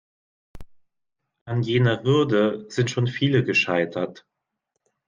An 1.45 1.61
jener 1.61 2.01
Hürde 2.01 2.65
sind 2.69 2.89
schon 2.89 3.05
viele 3.05 3.43
gescheitert. 3.43 4.25